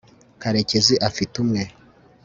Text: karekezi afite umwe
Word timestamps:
karekezi 0.41 0.95
afite 1.07 1.33
umwe 1.43 1.61